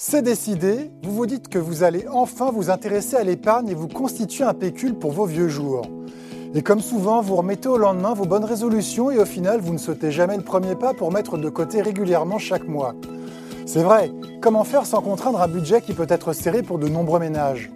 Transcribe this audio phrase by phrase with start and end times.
[0.00, 3.88] C'est décidé, vous vous dites que vous allez enfin vous intéresser à l'épargne et vous
[3.88, 5.82] constituer un pécule pour vos vieux jours.
[6.54, 9.78] Et comme souvent, vous remettez au lendemain vos bonnes résolutions et au final, vous ne
[9.78, 12.94] sautez jamais le premier pas pour mettre de côté régulièrement chaque mois.
[13.66, 17.18] C'est vrai, comment faire sans contraindre un budget qui peut être serré pour de nombreux
[17.18, 17.72] ménages?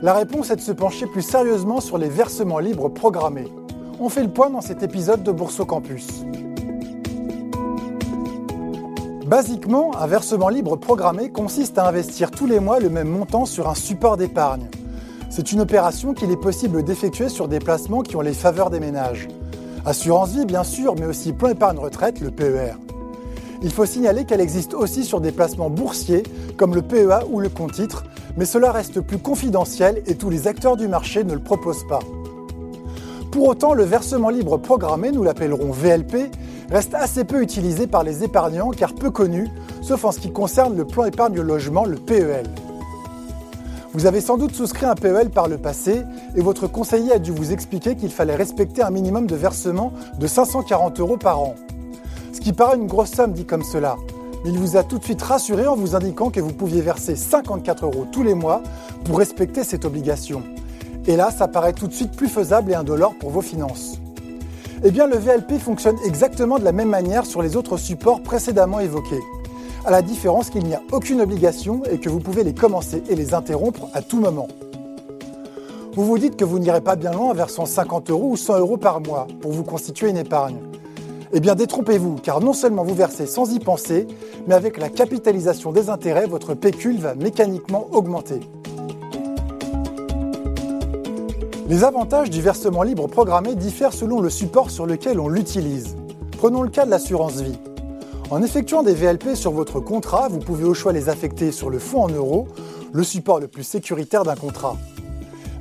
[0.00, 3.52] La réponse est de se pencher plus sérieusement sur les versements libres programmés.
[4.00, 6.24] On fait le point dans cet épisode de Bourse Campus.
[9.32, 13.66] Basiquement, un versement libre programmé consiste à investir tous les mois le même montant sur
[13.66, 14.68] un support d'épargne.
[15.30, 18.78] C'est une opération qu'il est possible d'effectuer sur des placements qui ont les faveurs des
[18.78, 19.28] ménages.
[19.86, 22.74] Assurance vie bien sûr, mais aussi plan épargne retraite, le PER.
[23.62, 26.24] Il faut signaler qu'elle existe aussi sur des placements boursiers
[26.58, 28.04] comme le PEA ou le compte titre,
[28.36, 32.00] mais cela reste plus confidentiel et tous les acteurs du marché ne le proposent pas.
[33.30, 36.30] Pour autant, le versement libre programmé, nous l'appellerons VLP,
[36.72, 39.48] reste assez peu utilisé par les épargnants car peu connu,
[39.82, 42.46] sauf en ce qui concerne le plan épargne logement, le PEL.
[43.92, 46.00] Vous avez sans doute souscrit un PEL par le passé
[46.34, 50.26] et votre conseiller a dû vous expliquer qu'il fallait respecter un minimum de versement de
[50.26, 51.56] 540 euros par an.
[52.32, 53.96] Ce qui paraît une grosse somme dit comme cela,
[54.42, 57.16] mais il vous a tout de suite rassuré en vous indiquant que vous pouviez verser
[57.16, 58.62] 54 euros tous les mois
[59.04, 60.42] pour respecter cette obligation.
[61.06, 64.01] Et là, ça paraît tout de suite plus faisable et indolore pour vos finances.
[64.84, 68.80] Eh bien, le VLP fonctionne exactement de la même manière sur les autres supports précédemment
[68.80, 69.20] évoqués,
[69.84, 73.14] à la différence qu'il n'y a aucune obligation et que vous pouvez les commencer et
[73.14, 74.48] les interrompre à tout moment.
[75.94, 78.58] Vous vous dites que vous n'irez pas bien loin en versant 50 euros ou 100
[78.58, 80.58] euros par mois pour vous constituer une épargne.
[81.32, 84.08] Eh bien, détrompez-vous, car non seulement vous versez sans y penser,
[84.48, 88.40] mais avec la capitalisation des intérêts, votre pécule va mécaniquement augmenter.
[91.72, 95.96] Les avantages du versement libre programmé diffèrent selon le support sur lequel on l'utilise.
[96.36, 97.58] Prenons le cas de l'assurance vie.
[98.28, 101.78] En effectuant des VLP sur votre contrat, vous pouvez au choix les affecter sur le
[101.78, 102.46] fonds en euros,
[102.92, 104.76] le support le plus sécuritaire d'un contrat.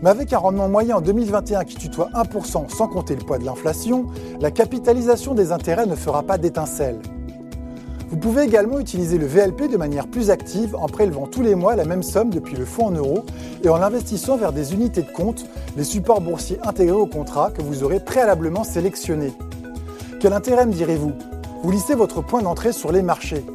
[0.04, 3.46] Mais avec un rendement moyen en 2021 qui tutoie 1% sans compter le poids de
[3.46, 4.08] l'inflation,
[4.42, 7.00] la capitalisation des intérêts ne fera pas d'étincelle.
[8.12, 11.78] Vous pouvez également utiliser le VLP de manière plus active en prélevant tous les mois
[11.78, 13.24] la même somme depuis le fonds en euros
[13.64, 15.46] et en l'investissant vers des unités de compte,
[15.78, 19.32] les supports boursiers intégrés au contrat que vous aurez préalablement sélectionnés.
[20.20, 21.14] Quel intérêt me direz-vous?
[21.64, 23.46] Vous lissez votre point d'entrée sur les marchés.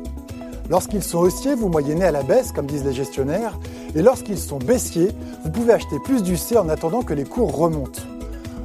[0.71, 3.59] Lorsqu'ils sont haussiers, vous moyennez à la baisse, comme disent les gestionnaires,
[3.94, 5.11] et lorsqu'ils sont baissiers,
[5.44, 8.00] vous pouvez acheter plus du C en attendant que les cours remontent.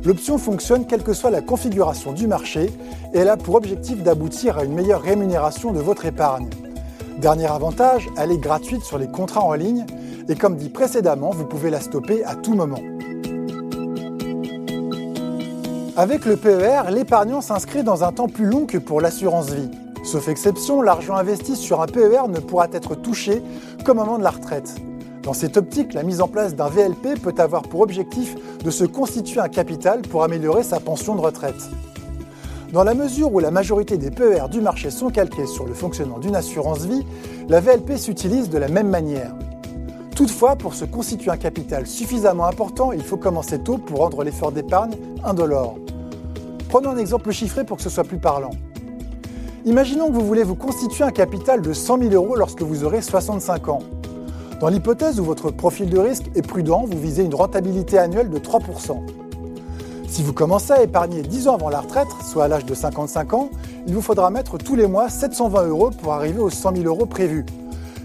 [0.03, 2.71] L'option fonctionne quelle que soit la configuration du marché
[3.13, 6.49] et elle a pour objectif d'aboutir à une meilleure rémunération de votre épargne.
[7.19, 9.85] Dernier avantage, elle est gratuite sur les contrats en ligne
[10.27, 12.79] et comme dit précédemment, vous pouvez la stopper à tout moment.
[15.95, 19.69] Avec le PER, l'épargnant s'inscrit dans un temps plus long que pour l'assurance vie.
[20.03, 23.43] Sauf exception, l'argent investi sur un PER ne pourra être touché
[23.85, 24.73] qu'au moment de la retraite.
[25.23, 28.83] Dans cette optique, la mise en place d'un VLP peut avoir pour objectif de se
[28.83, 31.69] constituer un capital pour améliorer sa pension de retraite.
[32.73, 36.19] Dans la mesure où la majorité des PER du marché sont calqués sur le fonctionnement
[36.19, 37.05] d'une assurance vie,
[37.49, 39.33] la VLP s'utilise de la même manière.
[40.15, 44.51] Toutefois, pour se constituer un capital suffisamment important, il faut commencer tôt pour rendre l'effort
[44.51, 45.77] d'épargne indolore.
[46.69, 48.51] Prenons un exemple chiffré pour que ce soit plus parlant.
[49.65, 53.01] Imaginons que vous voulez vous constituer un capital de 100 000 euros lorsque vous aurez
[53.01, 53.79] 65 ans.
[54.61, 58.37] Dans l'hypothèse où votre profil de risque est prudent, vous visez une rentabilité annuelle de
[58.37, 58.95] 3%.
[60.07, 63.33] Si vous commencez à épargner 10 ans avant la retraite, soit à l'âge de 55
[63.33, 63.49] ans,
[63.87, 67.07] il vous faudra mettre tous les mois 720 euros pour arriver aux 100 000 euros
[67.07, 67.43] prévus,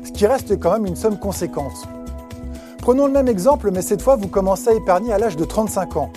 [0.02, 1.86] ce qui reste quand même une somme conséquente.
[2.78, 5.98] Prenons le même exemple, mais cette fois vous commencez à épargner à l'âge de 35
[5.98, 6.10] ans.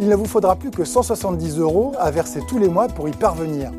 [0.00, 3.12] Il ne vous faudra plus que 170 euros à verser tous les mois pour y
[3.12, 3.70] parvenir.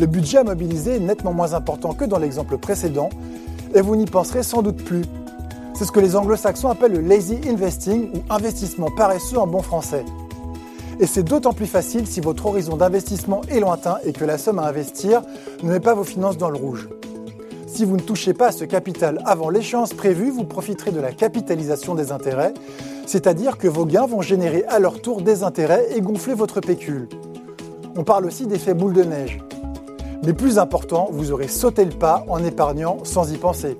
[0.00, 3.10] Le budget à mobiliser est nettement moins important que dans l'exemple précédent,
[3.74, 5.02] et vous n'y penserez sans doute plus,
[5.76, 10.04] c'est ce que les anglo-saxons appellent le lazy investing ou investissement paresseux en bon français.
[11.00, 14.58] Et c'est d'autant plus facile si votre horizon d'investissement est lointain et que la somme
[14.58, 15.20] à investir
[15.62, 16.88] ne met pas vos finances dans le rouge.
[17.66, 21.12] Si vous ne touchez pas à ce capital avant l'échéance prévue, vous profiterez de la
[21.12, 22.54] capitalisation des intérêts,
[23.04, 27.06] c'est-à-dire que vos gains vont générer à leur tour des intérêts et gonfler votre pécule.
[27.98, 29.40] On parle aussi d'effet boule de neige.
[30.24, 33.76] Mais plus important, vous aurez sauté le pas en épargnant sans y penser.